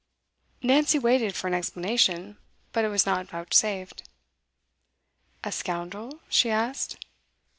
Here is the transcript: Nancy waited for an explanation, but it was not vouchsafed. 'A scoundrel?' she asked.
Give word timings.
Nancy 0.63 0.97
waited 0.97 1.35
for 1.35 1.45
an 1.45 1.53
explanation, 1.53 2.39
but 2.71 2.83
it 2.83 2.87
was 2.87 3.05
not 3.05 3.27
vouchsafed. 3.27 4.01
'A 5.43 5.51
scoundrel?' 5.51 6.21
she 6.27 6.49
asked. 6.49 6.97